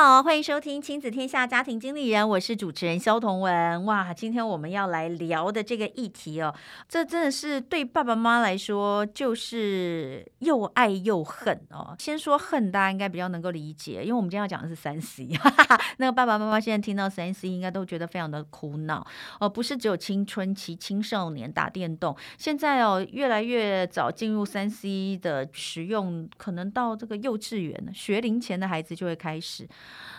[0.00, 3.84] 好，欢迎收听亲子天下家庭经理人，我是主持人萧彤文。
[3.84, 6.54] 哇，今天我们要来聊的这个议题哦，
[6.88, 11.96] 这真的是对爸爸妈妈来说就是又爱又恨哦。
[11.98, 15.28] 先说恨，大家应该比较能够理解，因为我们今天要讲的是三 C。
[15.98, 19.04] 那个爸爸妈妈现在听到三 C，应该都觉得非常的苦恼
[19.40, 19.48] 哦。
[19.48, 29.68] 不是只有青春期青少年打电动，现在哦越来越早进入三 C 的使用，可能到这个幼稚园学龄前的孩子就会开始。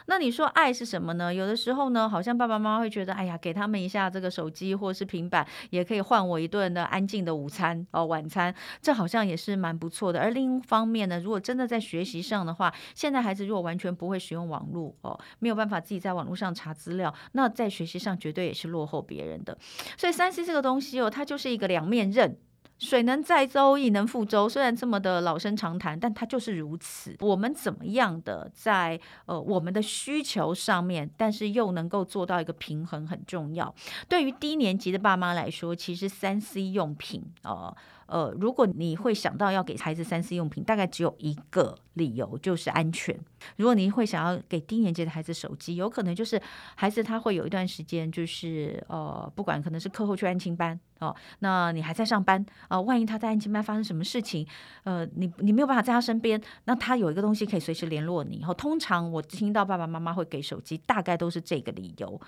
[0.06, 1.34] 那你说爱是什么呢？
[1.34, 10.20] 有的时候呢，好像爸爸妈妈会觉得，哎呀，给他们一下这个手机或者是平板，也可以换我一顿的安静的午餐哦，晚餐，这好像也是蛮不错的。
[10.20, 19.58] 而另一方面呢，如果真的在学习上的话，现在孩子如果完全不会使用网络哦，没有办法自己在网络上查资料，那在学习上绝对也是落后别人的。
[19.96, 22.36] 所以三 C 这个东西哦，它就是一个两面刃。
[22.80, 24.50] 水能载舟，亦能覆舟。
[24.50, 27.16] 虽然这么的老生常谈，但它就是如此。
[27.20, 33.74] 我们怎么样的在呃我们的需求上面，但是又能够做到一个平衡很重要。
[34.08, 37.76] 对于低年级的爸妈来说，其实三 C 用品呃
[38.08, 43.16] 呃，如果你会想到要给孩子三 C 用品，大概只有一个理由，就是安全。
[43.58, 46.42] 如果你会想要给低年级的孩子手机，有可能就是
[46.76, 54.46] 孩子他会有一段时间，就是呃，不管可能是课后去安亲班哦，那你还在上班啊、呃，万一他在安亲班发生什么事情，
[54.84, 58.44] 呃，你你没有办法在他身边，那他有一个东西可以随时联络你。
[58.48, 62.20] 哦，通常我听到爸爸妈妈会给手机，大概都是这个理由。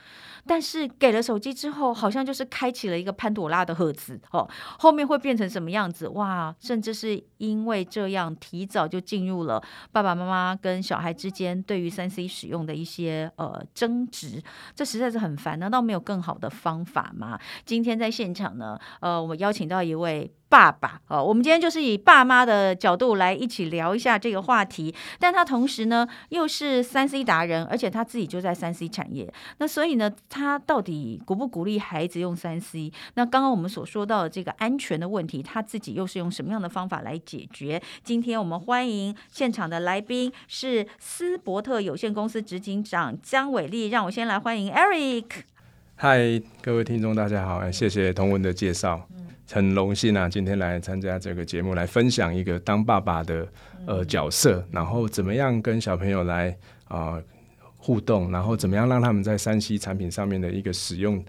[0.45, 6.07] 但是给了手机之后，好像就是开启了一个潘朵拉的盒子哦，后面会变成什么样子？
[6.09, 9.60] 哇，甚至是因为这样提早就进入了
[9.91, 14.41] 爸爸妈妈跟小孩之间对于三 C 使用的一些呃争执，
[14.75, 15.59] 这实在是很烦。
[15.59, 17.39] 难道没有更好的方法吗？
[17.65, 20.31] 今天在现场呢，呃，我们邀请到一位。
[20.51, 24.93] 爸爸哦，我们今天就是以爸妈的角度来一起聊一下这个话题。
[25.17, 29.33] 但他同时呢又是三 C 达人，而且他自己就在三 C 产业。
[29.59, 32.91] 那所以呢，他到底鼓不鼓励孩子用三 C？
[33.13, 37.81] 那刚刚我们所说到的这个安全的问题，他自己又是用什么样的方法来解决？
[38.03, 43.87] 今天我们欢迎现场的来宾是斯伯特有限公司执行长姜伟丽。
[43.87, 45.27] 让我先来欢迎 Eric。
[45.95, 49.07] 嗨，各位听众，大家好，谢谢同文的介绍。
[49.51, 53.47] 很荣幸啊，今天来参加这个节目，来分享一个当爸爸的
[53.85, 56.49] 呃角色，然后怎么样跟小朋友来
[56.85, 57.23] 啊、呃、
[57.77, 61.23] 互动，然后怎么样让他们在三 C 产品上面的一个使用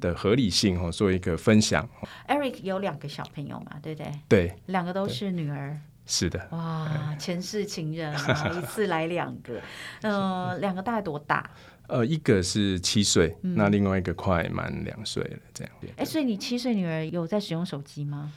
[0.00, 1.88] 的合理性哦，做一个分享。
[2.28, 4.12] Eric 有两个小朋友嘛，对不对？
[4.28, 5.78] 对，两个都是女儿。
[6.06, 6.46] 是的。
[6.50, 6.86] 哇，
[7.18, 9.60] 前世情人啊，一次来两个，
[10.02, 10.12] 嗯、
[10.52, 11.50] 呃，两个大概多大？
[11.86, 15.72] 呃，一个是七岁，嗯，那另外一个快满两岁了，这样。
[15.96, 18.32] 哎，所以你七岁女儿有在使用手机吗？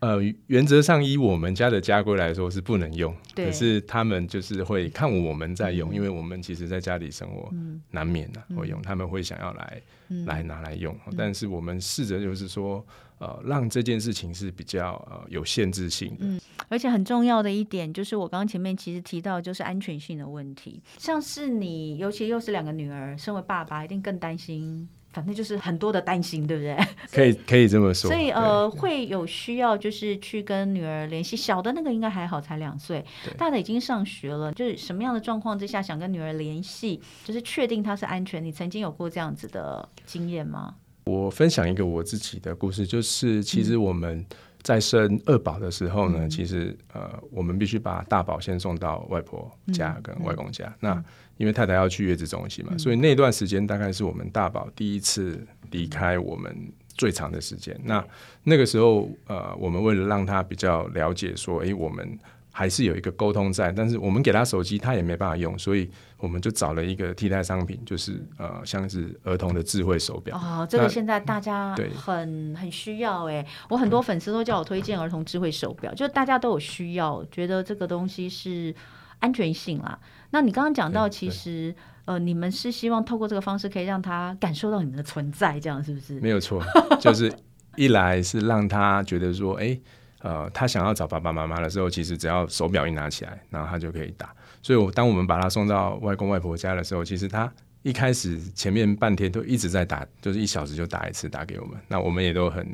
[0.00, 7.52] 呃，原则上以我们家的家规来说是不能用，可是他们就是会看我们在用，嗯，因为我们其实在家里生活，
[7.90, 12.84] 难免的，啊，会用，嗯，他们会想要来，嗯，来拿来用，但是我们试着就是说。
[13.18, 26.78] 呃，让这件事情是比较呃有限制性的，嗯，而且很重要的一点就是我刚刚前面其实提到就是安全性的问题，像是你，尤其又是两个女儿，身为爸爸一定更担心，反正就是很多的担心，对不对？
[27.10, 28.08] 可以可以这么说。
[28.08, 33.04] 所以呃，会有需要就是去跟女儿联系，小的那个应该还好，才两岁，
[33.36, 38.44] 大的已经上学了，就是什么样的状况之下想跟女儿联系，就是确定她是安全？
[38.44, 40.76] 你曾经有过这样子的经验吗？
[41.08, 44.24] 我分享一个我自己的故事，就是其实我们
[44.62, 50.66] 在生二宝的时候呢，嗯、其实呃，我们必须把大宝先送到外婆家跟外公家。
[50.66, 51.04] 嗯、那
[51.38, 56.54] 因为太太要去月子中心嘛，嗯、所以那段时间大概是我们大宝第一次离开我们
[56.88, 57.74] 最长的时间。
[57.76, 58.04] 嗯、那
[58.44, 62.18] 那个时候呃，我们为了让他比较了解说，诶，我们。
[62.50, 70.36] 还是有一个沟通在，但是我们给他手机，他也没办法用，所以我们就找了一个替代商品，就是呃，像是儿童的智慧手表。
[70.36, 78.74] 哦，这个现在大家很很需要哎，我很多粉丝都叫我推荐儿童智慧手表，就大家都有需要，觉得这个东西是
[79.20, 79.96] 安全性啦。
[80.30, 81.72] 那你刚刚讲到，其实
[82.06, 86.18] 呃，你们是希望透过这个方式，可以让他感受到你们的存在，这样是不是？
[86.18, 86.60] 没有错，
[86.98, 87.32] 就是
[87.76, 89.78] 一来是让他觉得说，哎。
[90.20, 94.34] 呃，他想要找爸爸妈妈的时候，其实只要手表一拿起来，然后他就可以打。
[94.62, 101.78] 所以，我当我们把他送到外公外婆家的时候，其实他一开始前面半天都一直在打，就是一小时就打一次，打给我们。
[101.86, 102.66] 那我们也都很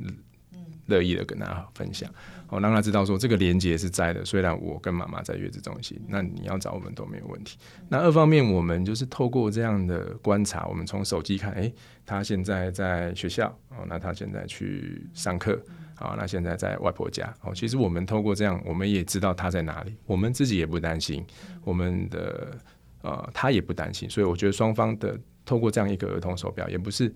[0.86, 2.10] 乐意的跟他分享，
[2.48, 4.24] 哦，让他知道说这个连接是在的。
[4.24, 7.58] 虽然我跟妈妈在月子中心，那你要找我们都没有问题。
[7.88, 11.74] 那二方面，我们就是透过这样的观察，我们从手机看，诶、欸，
[12.06, 15.58] 他现在在学校，哦，那他现在去上课，
[15.96, 21.24] 啊，那现在在外婆家，哦，其实我们透过这样，我们也知道他在哪里，我们自己也不担心，
[21.62, 22.56] 我们的
[23.02, 27.14] 呃，他也不担心，所以我觉得双方的透过这样一个儿童手表，也不是。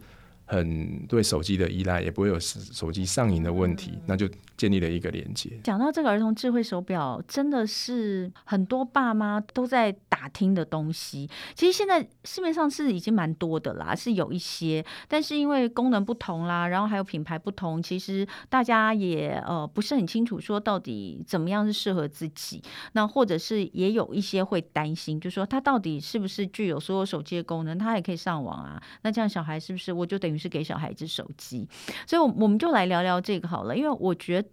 [0.51, 4.27] 很对手机的依赖，也不会有手机上瘾的问题，那就
[4.59, 5.59] 建立了一个连接。
[5.63, 11.31] 讲到这个儿童智慧手表，真的是很多爸妈都在打听的东西。
[11.55, 22.63] 其实现在市面上是已经蛮多的啦，是有一些，但是因为功能不同啦，然后还有品牌不同，其实大家也呃不是很清楚说到底怎么样是适合自己。
[22.93, 28.83] 那或者是也有一些会担心，就说它到底是不是具有所有手机的功能，它也可以上网啊？
[29.03, 30.39] 那这样小孩是不是我就等于？
[30.39, 31.69] 是给小孩子手机，
[32.07, 33.77] 所以，我我们就来聊聊这个好了。
[33.77, 34.48] 因为我觉得，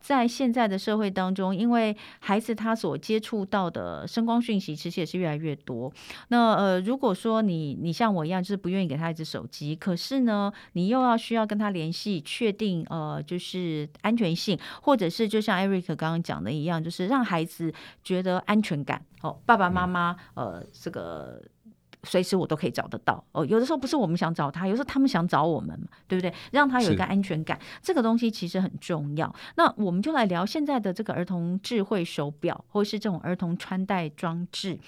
[0.00, 5.92] 在现在的社会当中，因为孩子他所接触到的声光讯息，其实也是越来越多。
[6.28, 17.72] 那呃，如果说你你像我一样，就是不愿意给他一只手机，可是呢，你又要需要跟他联系，确定呃，就是安全性，或者是就像 Eric 刚刚讲的一样，就是让孩子
[18.02, 19.02] 觉得安全感。
[19.22, 21.42] 哦，爸爸妈妈，呃，这个。
[22.06, 23.44] 随时我都可以找得到哦。
[23.44, 26.32] 有的时候不是我们想找他，有时候他们想找我们嘛，对不对？
[26.52, 29.34] 让他有一个安全感，这个东西其实很重要。
[29.56, 34.78] 那我们就来聊现在的这个儿童智慧手表，或是这种儿童穿戴装置，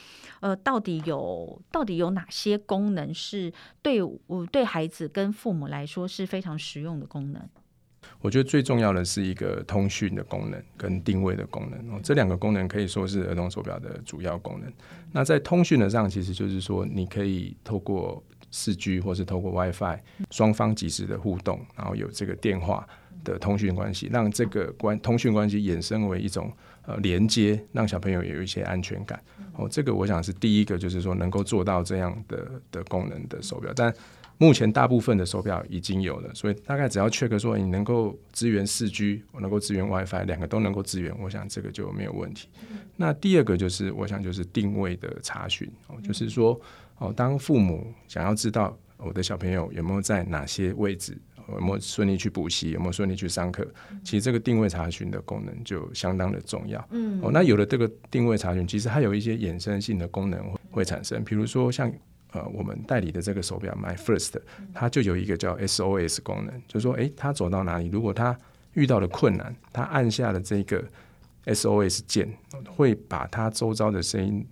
[0.40, 7.42] 呃，到底有到底有哪些功能是对我对孩子跟父母来说是非常实用的功能？
[8.20, 14.72] 我觉得最重要的是一个通讯的功能跟定位的功能哦，这两个功能可以说是儿童手表的主要功能。
[15.12, 19.98] 那在通讯的上，其实就是说你可以透过四 G 或是透过 WiFi
[20.30, 22.86] 双方及时的互动，然后有这个电话
[23.24, 26.52] 的通讯关系，让这个关通讯关系衍生为一种
[26.88, 29.68] 呃连接，让小朋友有一些安全感哦。
[29.70, 33.94] 这个我想是第一个，就是说能够做到这样的的功能的手表，但。
[34.40, 42.48] 目前大部分的手表已经有了，所以大概只要 check 说你能够支援四 G，我能够支援 WiFi，两个都能够支援，我想这个就没有问题。
[42.94, 46.56] 那第二个就是，我想就是定位的查询哦，就是说
[46.98, 51.18] 哦，当父母想要知道我的小朋友有没有在哪些位置，
[51.54, 53.66] 有没有顺利去补习，有没有顺利去上课，
[54.04, 56.84] 其实这个定位查询的功能就相当的重要。
[56.90, 60.40] 嗯，哦，那有了这个定位查询，其实它有一些衍生性的功能
[60.70, 61.92] 会产生，比如说像。
[62.32, 64.34] 呃，我们代理的这个手表 My First，
[64.74, 68.38] 它就有一个叫 SOS 功能，就是说，诶，他走到哪里，如果他
[68.74, 70.84] 遇到了困难，他按下了这个
[71.46, 72.30] SOS 键，
[72.76, 74.46] 会把他周遭的声音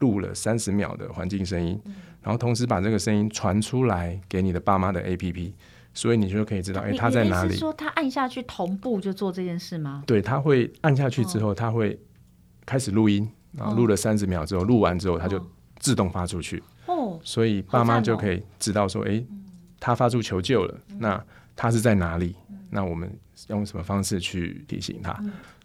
[0.00, 1.80] 录了三十秒的环境声音，
[2.20, 5.52] 然后同时把这个声音传出来给你的爸妈的 APP，
[5.94, 7.52] 所以你就可以知道，诶，他在哪里。
[7.52, 10.02] 是说他按下去同步就做这件事吗？
[10.06, 11.98] 对，他会按下去之后，他会
[12.64, 15.44] 开始录音，然后录了三十秒之后，录完之后，他就
[15.78, 16.62] 自动发出去。
[16.86, 19.24] 哦所以爸妈就可以知道说，诶，
[19.78, 21.22] 他发出求救了，那
[21.54, 22.34] 他是在哪里？
[22.70, 23.10] 那我们
[23.48, 25.16] 用什么方式去提醒他？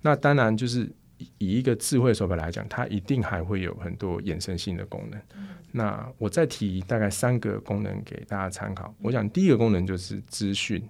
[0.01, 0.91] 那当然就是
[1.37, 5.21] 以一个智慧手表来讲，它一定还会有很多衍生性的功能。
[5.71, 8.93] 那我再提大概三个功能给大家参考。
[9.01, 10.81] 我想第一个功能就是资讯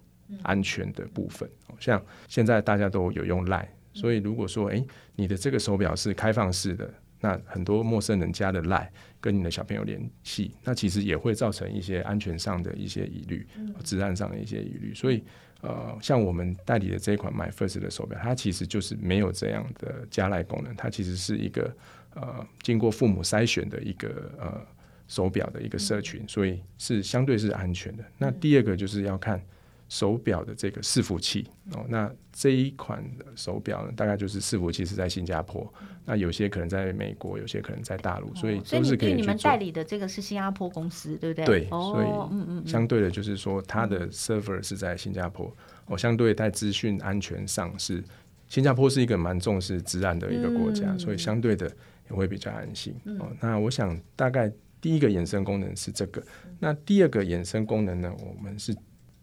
[0.43, 4.85] 安全的部分，像现在大家都有用 Line，所以如果说，诶，
[5.15, 6.93] 你的这个手表是开放式的。
[7.19, 8.87] 那很多陌生人加的 Line
[9.19, 13.47] 跟你的小朋友联系，那其实也会造成一些安全上的一些疑虑，
[13.83, 14.93] 治安上的一些疑虑。
[14.93, 15.23] 所以，
[15.61, 21.75] 呃，像我们代理的这一款 My First 的手表，它其实就是没有这样的加赖功能，它其实是一个
[22.13, 24.61] 呃经过父母筛选的一个呃
[25.07, 28.03] 手表的一个社群，所以是相对是安全的。
[28.17, 29.41] 那第二个就是要看。
[29.89, 33.01] 手表的这个伺服器哦，那这一款
[33.35, 35.65] 手表呢，大概就是伺服器是在新加坡，
[36.03, 39.13] 那有些可能在美国，有些可能在大陆，所以都是可以。
[39.13, 41.45] 你们代理的这个是新加坡公司，对不对？
[41.45, 45.49] 对，所以嗯嗯，相对的，就是说它的 server 是在新加坡，
[45.85, 48.03] 哦，相对在资讯安全上是
[48.49, 51.71] 新加坡是一个蛮重视治安的一个国家，所以相对的
[52.09, 53.31] 也会比较安心哦。
[53.39, 54.51] 那我想大概
[54.81, 56.21] 第一个衍生功能是这个，
[56.59, 58.75] 那第二个衍生功能呢，我们是。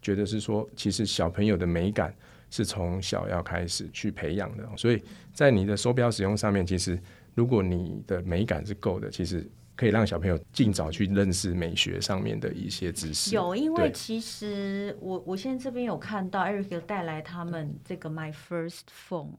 [0.04, 2.14] 觉得是说，其实小朋友的美感
[2.50, 7.00] 是从小要开始去培养的，所以在你的手表使用上面，其实
[7.34, 13.34] 如果你的美感是够的，其实可以让小朋友尽早去认识美学上面的一些知识。
[13.34, 19.32] 有，因为其实我我现在这边有看到 Eric 带来他们这个 My First Phone。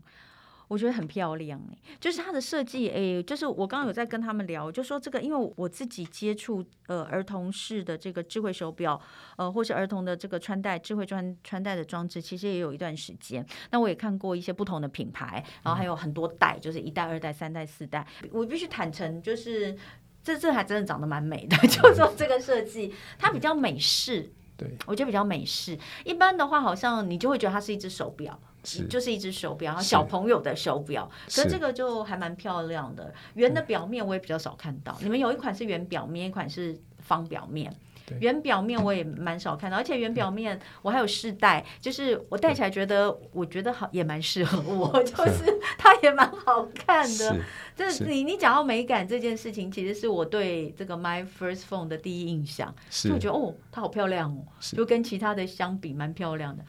[0.68, 9.00] 我觉得很漂亮哎，就是它的设计哎，就是我刚刚有在跟他们聊，就说这个，因为我自己接触呃儿童式的这个智慧手表，
[9.38, 13.46] 呃，或是儿童的这个穿戴智慧穿穿戴的装置，其实也有一段时间。
[13.72, 18.06] 那我也看过一些不同的品牌，然后还有很多代，就是一代、二代、三代、四代。
[18.32, 19.78] 我必须坦诚，就是
[20.24, 25.78] 这这还真的长得蛮美的， 就说这个设计它比较美式，对，我觉得比较美式。
[26.04, 28.40] 一般的话，好像你就会觉得它是一只手表。
[28.66, 33.14] 是就是一只手表，然后小朋友的手表，可是这个就还蛮漂亮的。
[33.36, 37.74] 圆的表面我也比较少看到，嗯、你们有一款是圆表面，一款是方表面。
[38.20, 47.36] 圆表面我也蛮少看到，而且圆表面我还有试戴，就是我戴起来觉得，我觉得好也蛮适合我，就是它也蛮好看的。
[47.76, 56.64] 就是你你讲到美感这件事情，其实是我对这个 My First Phone 的第一印象，就我觉得哦，它好漂亮哦，就跟其他的相比蛮漂亮的。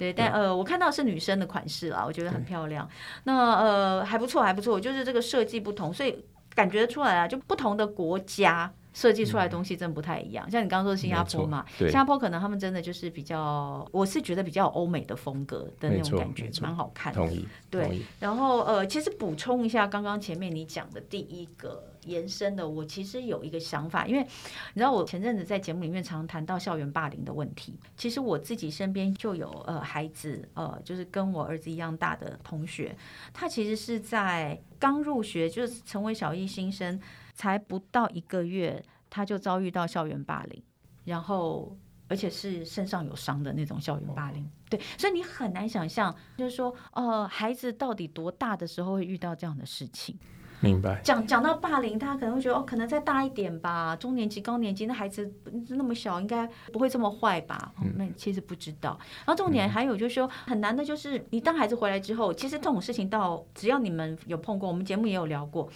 [0.00, 2.88] 对，但呃，我看到是女生的款式啦，我觉得很漂亮。
[3.24, 8.72] 那呃，还不错，还不错，就是这个设计不同，所以感觉出来啊，就不同的国家。
[8.92, 17.20] 设计出来的东西真的不太一样，嗯、像你刚刚说的新加坡嘛，新加坡可能他们真的就是比较，我是觉得比较欧美的风格的那种感觉，蛮好看的。
[17.20, 17.46] 同意。
[17.70, 32.96] 对，然后呃，其实补充一下刚刚前面你讲的第一个延伸的，我其实有一个想法，因为你知道我前阵子在节目里面常谈到校园霸凌的问题，其实我自己身边就有呃孩子，呃，就是跟我儿子一样大的同学，
[33.32, 37.00] 他其实是在刚入学，就是成为小一新生。
[37.32, 40.62] 才不到一个月，他就遭遇到校园霸凌，
[41.04, 41.74] 然后
[42.06, 44.46] 而且是身上有伤的那种校园霸凌。
[44.68, 50.18] 对，所以你很难想象，就是说，呃，孩子到底多大的时候会遇到这样的事情？
[50.60, 51.00] 明白。
[51.02, 55.32] 讲讲到霸凌，大家可能会觉得，哦，可能再大一点吧，中年级、高年级，那孩子
[55.68, 57.72] 那么小，应该不会这么坏吧？
[57.82, 58.98] 嗯，那其实不知道。
[59.24, 65.68] 然后重点还有就是说，很难的就是，你当孩子回来之后，其实这种事情到只要你们有碰过，我们节目也有聊过。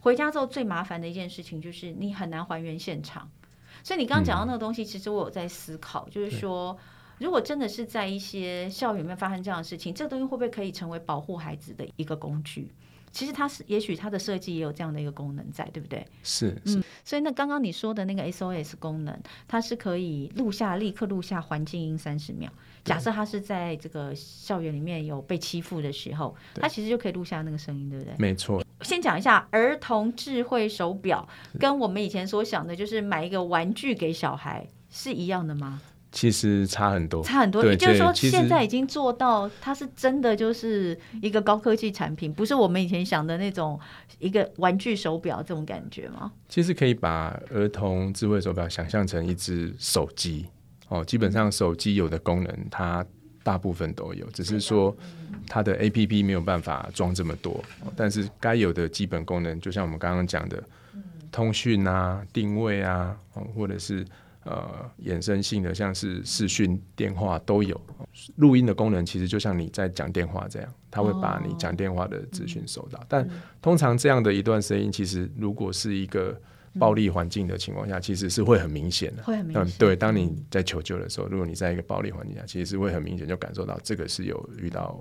[0.00, 3.30] 回家之后最麻烦的一件事情就是你很难还原现场，
[3.84, 6.76] 所以你刚刚讲到那个东西，其实我有在思考，就是说，
[7.18, 12.72] 如果真的是在一些校园里面发生这样的事情，这个东西会不会可以成为保护孩子的一个工具？
[13.12, 16.04] 其实它是，也许它的设计也有这样的一个功能在，对不对？
[16.22, 19.16] 是，是嗯，所以那刚刚你说的那个 SOS 功能，
[19.46, 22.50] 它是可以录下，立刻录下环境音三十秒。
[22.84, 28.14] 假设他是在这个校园里面有被欺负的时候，他其实就可以录下那个声音，对不对？
[28.18, 28.64] 没错。
[28.80, 31.28] 先讲一下儿童智慧手表，
[31.60, 35.80] 跟我们以前所想的，就是买一个玩具给小孩是一样的吗？
[36.12, 37.64] 其实差很多，差很多。
[37.64, 43.80] 也就是说，现在已经做到，它是真的就是一个高科技产品，不是我们以前想的那种
[44.18, 46.30] 一个玩具手表这种感觉吗？
[46.50, 50.46] 其实可以把儿童智慧手表想象成一只手机
[50.88, 53.02] 哦，基本上手机有的功能，它
[53.42, 54.94] 大部分都有，只是说
[55.48, 57.64] 它的 APP 没有办法装这么多，
[57.96, 60.62] 但是该有的基本功能，就像我们刚刚讲的，
[61.30, 63.16] 通讯啊、定位啊，
[63.56, 64.04] 或者是。
[64.44, 67.80] 呃，衍生性的像是视讯电话都有，
[68.36, 72.98] 录音的功能其实就像你在讲电话这样，它会把你讲电话的资讯收到。
[72.98, 73.28] 哦、但
[73.60, 76.36] 通常这样的一段声音，其实如果是一个
[76.76, 79.22] 暴力环境的情况下，嗯、其实是会很明显的。
[79.22, 79.78] 会很明显。
[79.78, 84.98] 对，当你在求救的时候，如果你在一个暴力环境下，其实是会很明显就感受到这个是有遇到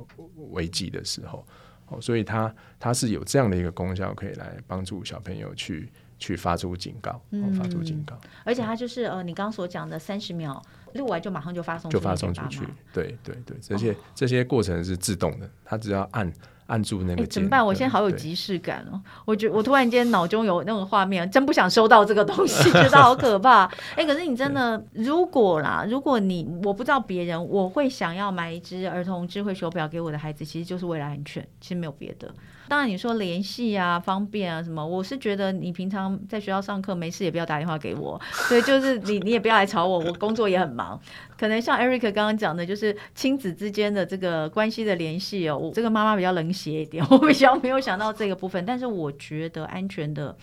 [0.51, 1.43] 危机的时候。
[1.87, 5.89] 哦，所以它它是有这样的一个功效，可以来帮助小朋友去。
[6.21, 10.61] 去发出警告，嗯、发出警告，而且它就是呃，你刚刚所讲的三十秒
[10.93, 12.61] 录完就马上就发送，就发送出去，
[12.93, 16.31] 对对对，这些、哦、这些过程是自动的，它只要按。
[16.67, 17.65] 按住那个，哎，怎么办？
[17.65, 19.01] 我现在好有即视感哦！
[19.25, 23.65] 我觉 我突然间脑中有那种画面，真不想收到这个东西，觉得好可怕。
[23.97, 32.33] 哎，可是你真的，如果啦，如果你我不知道别人，我会想要买一只儿童智慧手表给我的孩子，其实就是为了安全，其实没有别的。
[32.71, 40.97] 当然你说联系啊、方便啊什么，我是觉得你平常在学校上课没事也不要打电话给我，所以就是你你也不要来吵我，我工作也很忙。
[41.37, 45.57] 可能像 Eric 刚刚讲的，就是亲子之间的这个关系的联系哦。
[45.57, 48.65] 我这个妈妈比较冷血一点， 我比较没有想到这个部分。
[48.65, 50.33] 但是我觉得安全的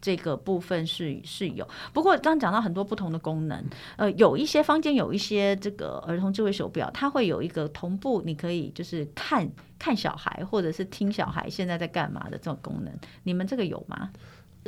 [0.00, 1.68] 这个部分是是有。
[1.92, 3.64] 不过刚讲到很多不同的功能，
[3.96, 12.92] 呃，有一些坊间有一些这个儿童智慧手表，它会有一个同步，你可以就是看看小孩或者是听小孩现在在干嘛的这种功能。
[13.22, 14.10] 你们这个有吗？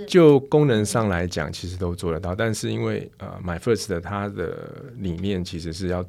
[0.07, 6.03] 就功能上来讲，其实都做得到，但是因为呃，My First 的它的理念其实是要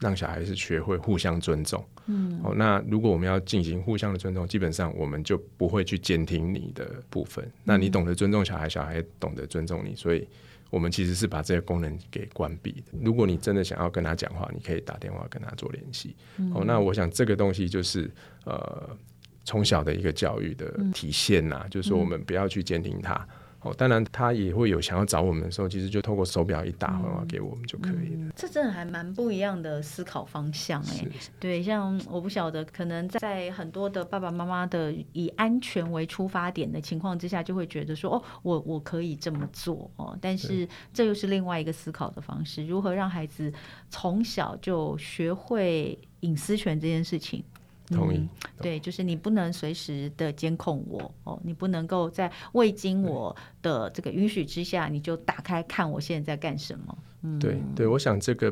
[0.00, 1.84] 让小孩是学会互相尊重。
[2.06, 7.48] 嗯，哦，那如果我们要进行互相的尊重，基本上我们就不会去监听你的部分。
[7.62, 10.26] 那你懂得尊重小孩，小孩懂得尊重你，所以
[10.70, 12.98] 我们其实是把这个功能给关闭的。
[13.02, 16.16] 如果你真的想要跟他讲话，你可以打电话跟他做联系。
[16.54, 18.10] 哦，那我想这个东西就是
[18.44, 18.96] 呃。
[19.42, 23.26] 从小的一个教育的体现呐、啊，嗯、就是说我们不要去监听他。
[23.62, 28.16] 哦，当然他也会有想要找我们的时候，其实就透过手表一打电话给我们就可以了。
[28.16, 31.06] 嗯嗯、这真的还蛮不一样的思考方向哎。
[31.38, 40.16] 对，像我不晓得，可能在很多的爸爸妈妈的以安全为出发点的情况之下，就会觉得说哦，我我可以这么做哦。
[40.22, 43.52] 但是这又是另外一个思考的方式，如何让孩子
[43.90, 47.44] 从小就学会隐私权这件事情。
[47.90, 48.28] 同意，嗯、
[48.62, 56.98] 对，就是你不能随时的监控我哦，你不能够在未经我的这个允许之下，你就打开看我现在在干什么。
[57.22, 58.50] 嗯，对对，我想这个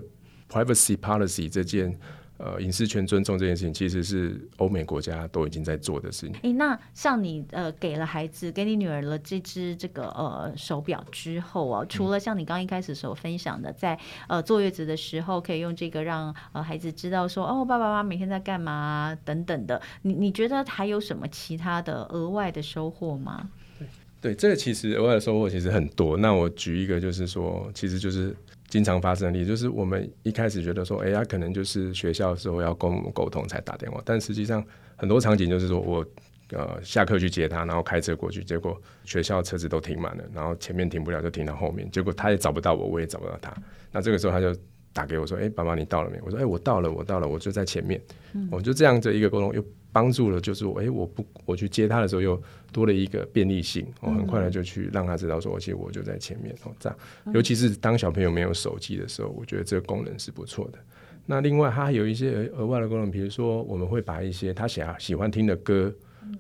[0.51, 1.99] privacy policy 这件。
[2.39, 6.37] 呃，隐私权尊重这件事情，其实是欧美国家都已经在做的事情。
[6.43, 23.51] 诶，那像你呃，给了孩子，给你女儿了这只这个呃手表之后啊，除了像你刚一开始所分享的，在呃坐月子的时候，可以用这个让呃孩子知道说，哦，爸爸妈妈每天在干嘛等等的，你你觉得还有什么其他的额外的收获吗？
[23.81, 23.89] 对，
[24.21, 26.17] 对，这个其实额外的收获其实很多。
[26.17, 28.33] 那我举一个，就是说，其实就是。
[28.69, 34.63] 经常发生的例子就是，我们一开始觉得说，哎、他可能就是学校的时候要跟我们沟通才打电话，但实际上
[34.95, 36.05] 很多场景就是说我
[36.51, 43.55] 呃下课去接他，然后开车过去，结果学校车子都停满了，然后前面停不了就停到后面，结果他也找不到我，我也找不到他。
[43.91, 44.55] 那这个时候他就
[44.93, 46.19] 打给我说，哎、欸，爸爸你到了没？
[46.25, 48.01] 我说，哎、欸，我到了，我到了，我就在前面。
[48.35, 49.65] 嗯、我就这样的一个沟通又。
[49.91, 52.41] 帮助了，就是我，哎，我不，我去接他的时候又
[52.71, 56.99] 多了一个便利性，我很快的就去让他知道说，其实我就在前面哦，这样。
[57.33, 60.79] 尤其是当小朋友没有手机的时候，我觉得这个功能是不错的。
[61.25, 65.93] 那另外，它还有一些额外的功能，比如说我们会把一些他想喜欢听的歌，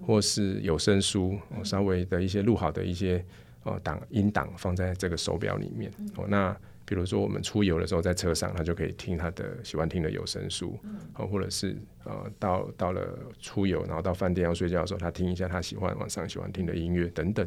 [0.02, 3.24] 或是有声书，稍微的一些录好的一些
[3.62, 6.54] 哦档音档放在这个手表里面哦，那。
[6.88, 13.06] 比如说，我们出游的时候，在车上，他就可以听他的喜欢听的有声书，嗯、或者是呃，到到了
[13.38, 17.46] 出游，然后到饭店要睡觉的时候，他听一下他喜欢晚上喜欢听的音乐等等，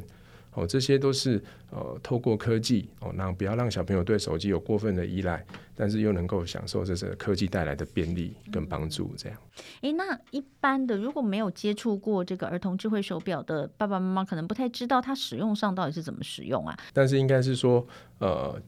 [0.54, 5.44] 哦，这些都是呃，透过科技哦，让不要让小朋友对手机有过分的依赖，
[5.76, 9.38] 但是又能够享受这些科技带来的便利跟帮助，这样。
[9.82, 16.78] 诶，那一般的如果没有接触过这个儿童智慧手表的爸爸妈妈，可能不太知道它使用上到底是怎么使用啊？
[16.94, 17.84] 但是应该是说，
[18.20, 18.62] 呃。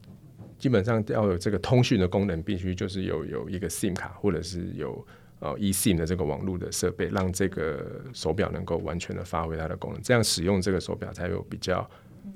[0.58, 5.06] 基本上要有这个通讯的功能，必须就是有有一个 SIM 卡，或者是有
[5.40, 10.00] 呃 eSIM 的这个网络的设备，让这个手表能够完全的发挥它的功能。
[10.02, 11.88] 这样使用这个手表才有比较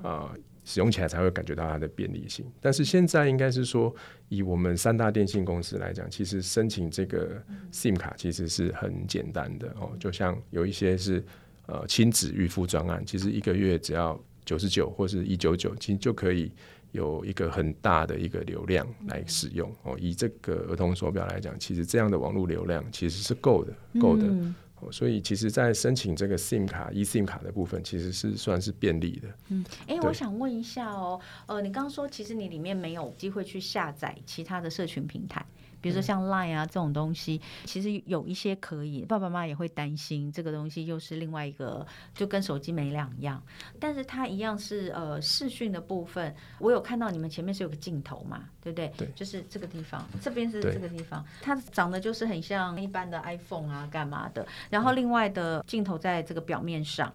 [0.03, 0.29] 呃
[0.63, 2.45] 使用起来才会感觉到它的便利性。
[2.61, 3.91] 但是现在应该是说，
[4.27, 9.91] 以我们三大电信公司来讲，其实申请这个 SIM 卡其实是很简单的哦。
[9.99, 11.23] 就像有一些是
[11.65, 16.51] 呃亲子预付专案，其实一个月只要九十九或是一九九，其实就可以。
[16.91, 24.23] 有一个很大的一个流量来使用哦，以这个儿童手表来讲，其实这样的网络流量其实是够的，够的。
[24.25, 24.55] 嗯、
[24.91, 29.27] 所以其实，在申请这个 SIM 卡、eSIM 卡的部分，其实是算是便利的。
[29.49, 35.45] 嗯，哎、欸，我想问一下哦，呃，你刚刚说其实你里面没有机会去下载其他的社群平台。
[35.81, 43.41] 比如说像 Line 啊这种东西，其实有一些可以，爸爸妈妈也会担心这个东西又是另外一个，就跟手机没两样。
[43.79, 48.91] 但是它一样是呃视讯的部分，我有看到你们前面是有个镜头嘛，对不对？
[48.97, 54.45] 对，就是这个地方，这边是这个地方，它长得就是很像一般的 iPhone 啊，干嘛的？
[54.69, 57.13] 然后另外的镜头在这个表面上，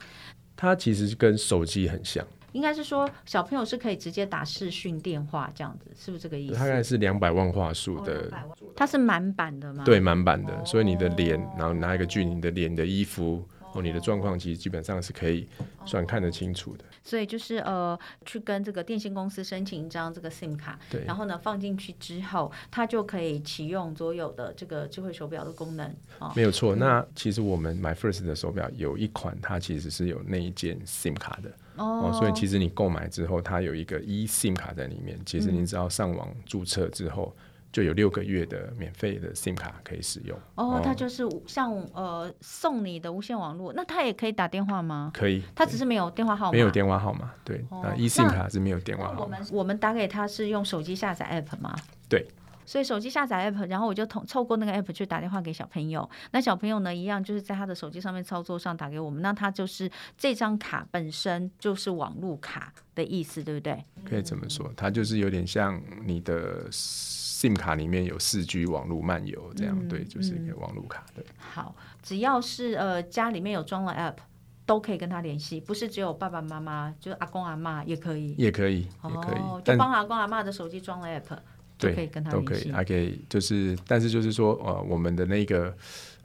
[0.57, 2.27] 它其实跟手机很像。
[2.55, 6.55] 应该是说小朋友是可以直接打视讯电话这样子，是不是这个意思？
[6.55, 8.33] 大概是两百万画素的，
[8.75, 9.85] 它是满版的吗？
[9.85, 13.47] 对，满版的，所以你的脸，然后拿一个距离，你的脸的衣服。
[13.77, 15.49] 哦，你的状况其实基本上是可以
[15.85, 16.85] 算看得清楚的。
[17.03, 25.93] 所以就是呃，去跟这个电信公司申请一张这个 SIM 卡，对，然后呢放进去之后，它就可以启用所有的这个智慧手表的功能。
[26.21, 26.77] 哦，没有错。
[26.77, 31.51] 那其实我们 MyFirst 的手表有一款，它其实是有那一件 SIM 卡的。
[31.77, 35.19] 哦，所以其实你购买之后，它有一个 eSIM 卡在里面。
[35.25, 37.35] 其实你只要上网注册之后。
[37.75, 40.39] 就有六个月的免费的 SIM 卡可以使用。
[40.55, 45.11] 哦，它就是像呃送你的无线网络，那它也可以打电话吗？
[45.13, 46.53] 可以，它只是没有电话号码。
[46.53, 47.65] 没有电话号码，对。
[47.69, 49.21] 那 eSIM 卡是没有电话号码。
[49.23, 51.75] 我们我们打给他是用手机下载 App 吗？
[52.09, 52.25] 对。
[52.67, 56.09] 所以手机下载 App，然后我就通透过那个 App 去打电话给小朋友。
[56.33, 59.23] 那小朋友呢，一样就是在他的手机上面操作上打给我们。
[59.23, 63.85] 那他就是这张卡本身就是网络卡的意思，对不对？
[64.05, 66.69] 可以这么说，它就是有点像你的。
[66.71, 71.05] SIM 卡里面有四 G 网络漫游，这样、嗯、对，就是一个网络卡。
[71.15, 74.17] 对，好，只要是呃家里面有装了 App，
[74.65, 81.37] 都可以跟他联系，不是只有爸爸妈妈，就是阿公阿妈也可以，也可以，也可以，哦、就帮阿公阿妈的手机装了 App，
[81.79, 85.75] 对，可以跟他，都可以，还可以，就是，但是就是说，呃，我们的那个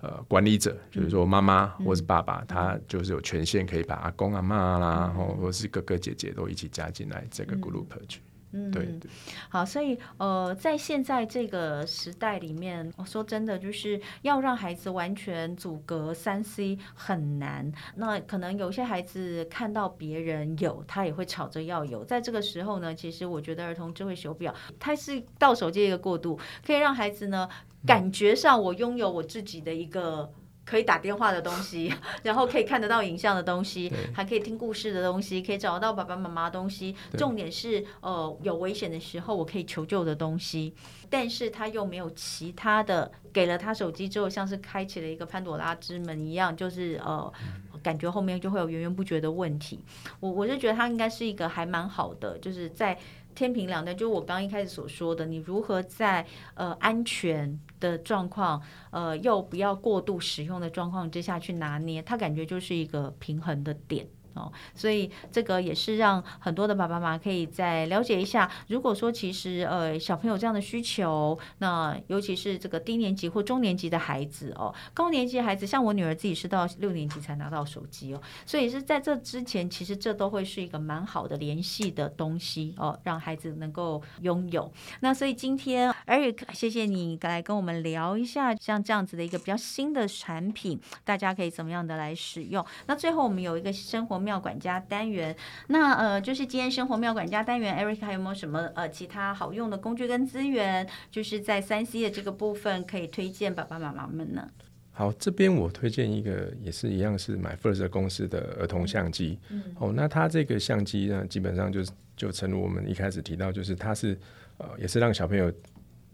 [0.02, 8.22] 呃管理者，就是说妈妈或是爸爸，他就是有权限可以把阿公阿妈啦，或或是哥哥姐姐都一起加进来这个 group 去。
[8.52, 9.10] 嗯，对对，
[9.48, 17.72] 好，所以呃，在现在这个时代里面，我说真的，就是要让孩子完全阻隔三 C 很难。
[17.96, 22.04] 那可能有些孩子看到别人有，他也会吵着要有。
[22.04, 27.48] 在这个时候呢，其实我觉得儿童智慧手表，它是到手机一个过渡，可以让孩子呢
[27.86, 30.34] 感觉上我拥有我自己的一个。
[30.70, 36.96] 可以打电话的东西， 然后可以看得到影像的东西，还可以听故事的东西，可以找得到爸爸妈妈的东西。
[37.18, 40.76] 重点是，呃，有危险的时候我可以求救的东西。
[41.10, 47.34] 但是他又没有其他的，给了他手机之后，像是开启了一个潘朵拉之门一样，就是呃，
[47.82, 49.84] 感觉后面就会有源源不绝的问题。
[50.20, 52.96] 我我是觉得他应该是一个还蛮好的，就是在。
[53.40, 56.26] 天平两端，就我刚一开始所说的，你如何在
[56.56, 64.06] 呃安全的状况，呃又不要过度使用的状况之下去拿捏，它感觉就是一个平衡的点。
[64.34, 68.50] 哦，所以这个也是让很多的爸爸妈妈可以再了解一下。
[68.68, 84.72] 如果说其实呃小朋友这样的需求，那尤其是这个低年级或中年级的孩子哦，高年级孩子，像我女儿自己是到六年级才拿到手机哦，所以是在这之前，其实这都会是一个蛮好的联系的东西哦，让孩子能够拥有。
[85.00, 92.66] 那所以今天 Eric，谢谢你来跟我们聊一下像这样子的一个比较新的产品，大家可以怎么样的来使用。
[92.86, 95.36] 那最后我们有一个生活妙管家单元，
[95.68, 100.88] 那呃，就是今天生活妙管家单元，Eric 还有没有什么呃其他好用的工具跟资源？
[101.10, 104.50] 就是在三 C 的这个部分，可以推荐爸爸妈妈们呢？
[104.92, 109.40] 好，这边我推荐一个也是一样是 MyFirst 公司的儿童相机。
[109.50, 114.20] 嗯，哦，那它这个相机呢，基本上就是就成如我们一开始提到，就是它是
[114.58, 115.50] 呃也是让小朋友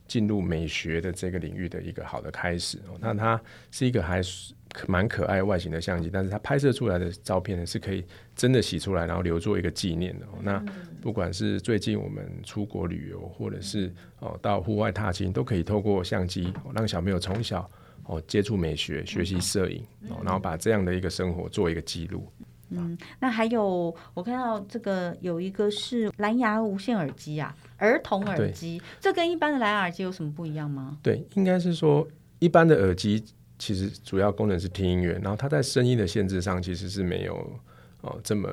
[0.07, 2.77] 进入美学的这个领域的一个好的开始。
[2.87, 3.41] 哦，那它
[3.71, 4.53] 是一个还是。
[4.89, 8.03] 蛮可爱外形的相机，但是它拍摄出来的照片呢，是可以
[8.35, 10.25] 真的洗出来，然后留作一个纪念的。
[10.41, 10.61] 那
[11.01, 13.89] 不管是最近我们出国旅游，或者是
[14.19, 17.71] 哦到户外踏青，都可以透过相机，让小朋友从小
[18.03, 19.81] 哦接触美学，学习摄影，
[20.21, 22.29] 然后把这样的一个生活做一个记录。
[22.69, 30.97] 嗯，那还有我看到这个有一个是蓝牙无线耳机啊，儿童耳机，这跟一般的蓝牙耳机有什么不一样吗？
[31.01, 32.07] 对，应该是说
[32.39, 33.23] 一般的耳机。
[33.57, 37.35] 其实主要功能是听音乐，然后它在声音的限制上其实是没有
[38.01, 38.49] 哦这么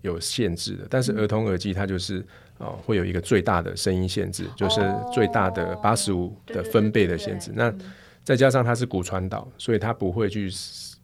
[0.00, 0.86] 有限制的。
[0.88, 2.24] 但是儿童耳机它就是
[2.56, 4.80] 哦会有一个最大的声音限制，就是
[5.12, 7.52] 最大的八十五的分贝的限制。
[7.54, 7.70] 那
[8.24, 10.50] 再加上它是骨传导，所以它不会去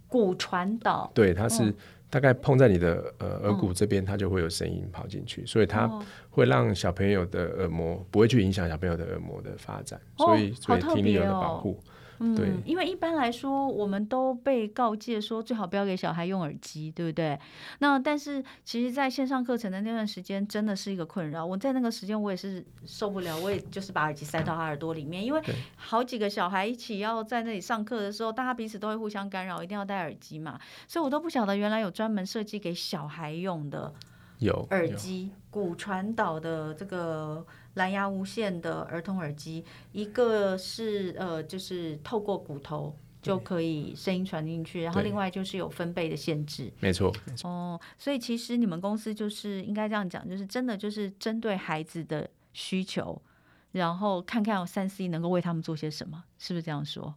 [0.08, 1.12] 骨传导。
[1.12, 1.74] 对，它是
[2.12, 5.90] 大概碰在你的呃耳骨这边，它就会有声音跑进去，所以它
[6.28, 11.80] 会让小朋友的耳膜不会去影响小朋友的耳膜的发展，所以所以听力有了保护。
[12.22, 17.38] 嗯，对，因为一般来说，我们都被告诫说最好不要给小孩用耳机，对不对？
[17.80, 21.44] 那但是其实，在线上课程的那段时间，真的是一个困扰。
[21.44, 25.42] 我在那个时间，我也是受不了，我也就是把耳机塞到他耳朵里面，因为
[25.74, 30.58] 好几个小孩一起要在那里上课的时候，大家彼此都会互相干扰，一定要戴耳机嘛。
[30.86, 33.92] 所以我都不晓得原来有专门设计给小孩用的
[34.38, 37.46] 有耳机，骨传导的这个。
[37.76, 46.70] 蓝牙无线的儿童耳机，一个是呃，就是透过骨头就可以声音传进去，然后另外就是有分贝的限制。
[46.80, 47.10] 没错。
[47.44, 53.22] 哦，所以其实你们公司就是应该这样讲，就是真的就是针对孩子的需求，
[53.70, 57.14] 然后看看三 C 能够为他们做些什么，是不是这样说？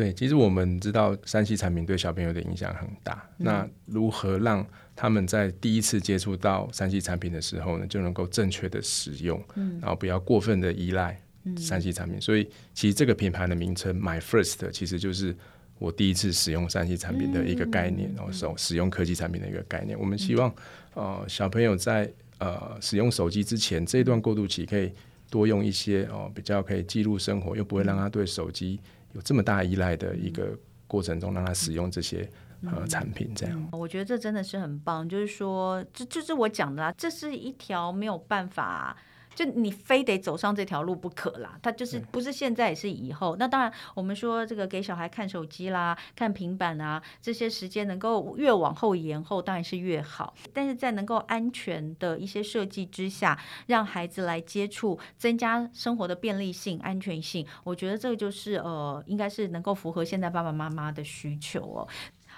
[0.00, 3.22] 对，其实我们知道三 C 产品对小朋友的影响很大。
[3.36, 11.20] 嗯、那如何让他们在第一次接触到三 C 产品的时候呢，就能够正确的使用，嗯、然后不要过分的依赖
[11.58, 12.16] 三 C 产品。
[12.16, 15.36] 嗯、所以，其实这个品牌的名称 My First 其实就是
[15.78, 20.00] 我第一次使用三 C 产品的一个概念，然后使使用科技产品的一个概念。
[20.00, 20.50] 我们希望，
[20.94, 24.90] 呃，小朋友在呃使用手机之前这一段过渡期，可以
[25.28, 28.80] 多用一些哦、呃、比较可以记录生活，又不会让他对手机。
[29.12, 32.28] 有这么大依赖的一个过程中，让他使用这些
[32.64, 35.08] 呃产品，这样、嗯，我觉得这真的是很棒。
[35.08, 38.96] 就是说，这就是我讲的啦，这是一条没有办法。
[39.34, 43.36] 就你非得走上这条路不可啦，他就是不是现在也是以后。
[43.38, 50.34] 那当然，我们说这个给小孩看手机啦、看平板啊，这些时间能够越往后延后，当然是越好。
[50.52, 61.88] 但是在能够安全的一些设计之下，让孩子来接触，增加生活的便利性、安全性，我觉得这个就是呃，应该是能够符合现在爸爸妈妈的需求哦。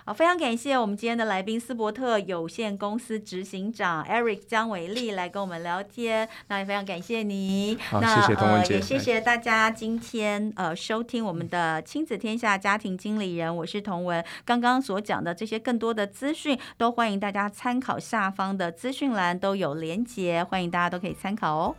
[0.04, 6.28] 好，非常感谢我们今天的来宾斯伯特有限公司执行长 Eric 姜伟丽来跟我们聊天。
[6.48, 7.78] 那也非常感谢你。
[7.88, 14.24] 好，那谢谢童文姐，呃，也谢谢大家今天呃收听我们的亲子天下家庭经理人，我是童文。
[14.44, 21.76] 刚刚所讲的这些更多的资讯，都欢迎大家参考下方的资讯栏都有连结，欢迎大家都可以参考哦。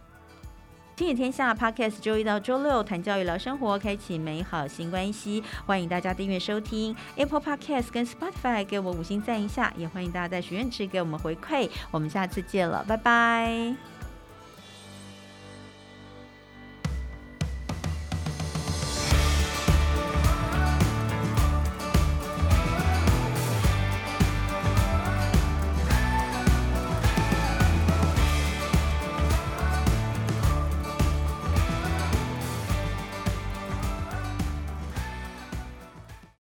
[0.95, 5.43] 亲子天下 Podcast 周一到周六谈教育聊生活，开启美好新关系。
[5.65, 11.67] 欢迎大家订阅收听 Apple Podcast 跟 Spotify，给我五星赞一下，也欢迎大家在许愿池给我们回馈。
[11.89, 13.92] 我们下次见了，拜拜。